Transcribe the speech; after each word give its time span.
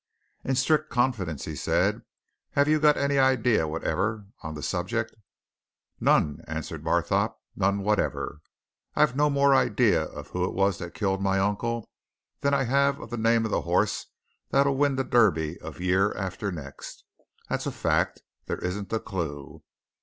"In 0.43 0.55
strict 0.55 0.89
confidence," 0.89 1.45
he 1.45 1.55
said, 1.55 2.01
"have 2.53 2.67
you 2.67 2.79
got 2.79 2.97
any 2.97 3.19
idea 3.19 3.67
whatever 3.67 4.25
on 4.41 4.55
the 4.55 4.63
subject?" 4.63 5.13
"None!" 5.99 6.41
answered 6.47 6.83
Barthorpe. 6.83 7.37
"None 7.55 7.83
whatever! 7.83 8.41
I've 8.95 9.15
no 9.15 9.29
more 9.29 9.53
idea 9.53 10.05
of 10.05 10.29
who 10.29 10.43
it 10.45 10.55
was 10.55 10.79
that 10.79 10.95
killed 10.95 11.21
my 11.21 11.37
uncle 11.37 11.87
than 12.39 12.51
I 12.51 12.63
have 12.63 12.99
of 12.99 13.11
the 13.11 13.15
name 13.15 13.45
of 13.45 13.51
the 13.51 13.61
horse 13.61 14.07
that'll 14.49 14.75
win 14.75 14.95
the 14.95 15.03
Derby 15.03 15.59
of 15.59 15.79
year 15.79 16.13
after 16.17 16.51
next! 16.51 17.03
That's 17.47 17.67
a 17.67 17.71
fact. 17.71 18.23
There 18.47 18.57
isn't 18.57 18.91
a 18.91 18.99
clue." 18.99 19.61